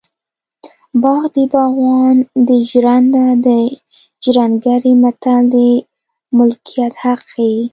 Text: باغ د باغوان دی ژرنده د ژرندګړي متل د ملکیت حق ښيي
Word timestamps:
باغ 1.01 1.23
د 1.35 1.37
باغوان 1.53 2.15
دی 2.47 2.59
ژرنده 2.71 3.25
د 3.45 3.47
ژرندګړي 4.23 4.93
متل 5.01 5.41
د 5.53 5.55
ملکیت 6.37 6.93
حق 7.03 7.21
ښيي 7.33 7.61